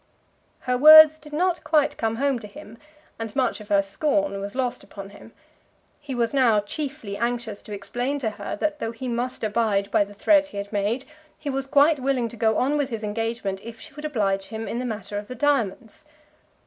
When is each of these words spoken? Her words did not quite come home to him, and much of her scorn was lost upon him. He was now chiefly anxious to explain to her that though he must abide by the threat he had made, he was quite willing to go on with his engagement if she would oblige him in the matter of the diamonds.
Her 0.61 0.79
words 0.79 1.19
did 1.19 1.31
not 1.31 1.63
quite 1.63 1.95
come 1.95 2.15
home 2.15 2.39
to 2.39 2.47
him, 2.47 2.79
and 3.19 3.35
much 3.35 3.61
of 3.61 3.67
her 3.67 3.83
scorn 3.83 4.41
was 4.41 4.55
lost 4.55 4.83
upon 4.83 5.11
him. 5.11 5.31
He 5.99 6.15
was 6.15 6.33
now 6.33 6.59
chiefly 6.59 7.15
anxious 7.17 7.61
to 7.61 7.71
explain 7.71 8.17
to 8.17 8.31
her 8.31 8.55
that 8.55 8.79
though 8.79 8.93
he 8.93 9.07
must 9.07 9.43
abide 9.43 9.91
by 9.91 10.03
the 10.03 10.15
threat 10.15 10.47
he 10.47 10.57
had 10.57 10.73
made, 10.73 11.05
he 11.37 11.51
was 11.51 11.67
quite 11.67 11.99
willing 11.99 12.29
to 12.29 12.35
go 12.35 12.57
on 12.57 12.77
with 12.77 12.89
his 12.89 13.03
engagement 13.03 13.61
if 13.63 13.79
she 13.79 13.93
would 13.93 14.03
oblige 14.05 14.45
him 14.45 14.67
in 14.67 14.79
the 14.79 14.85
matter 14.85 15.19
of 15.19 15.27
the 15.27 15.35
diamonds. 15.35 16.05